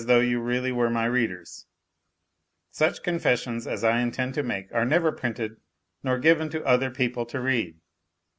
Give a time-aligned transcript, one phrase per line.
[0.07, 1.67] though you really were my readers?
[2.71, 5.57] Such confessions as I intend to make are never printed
[6.01, 7.77] nor given to other people to read.